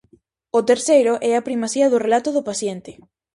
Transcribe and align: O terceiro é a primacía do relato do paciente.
O 0.57 0.59
terceiro 0.69 1.13
é 1.29 1.31
a 1.35 1.45
primacía 1.47 1.87
do 1.89 2.01
relato 2.05 2.29
do 2.33 2.45
paciente. 2.49 2.91